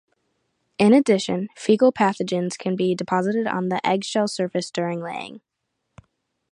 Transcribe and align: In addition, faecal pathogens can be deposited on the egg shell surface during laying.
In 0.79 0.93
addition, 0.95 1.49
faecal 1.55 1.93
pathogens 1.93 2.57
can 2.57 2.75
be 2.75 2.95
deposited 2.95 3.45
on 3.45 3.69
the 3.69 3.85
egg 3.85 4.03
shell 4.03 4.27
surface 4.27 4.71
during 4.71 4.99
laying. 4.99 5.41